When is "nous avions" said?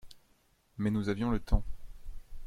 0.89-1.29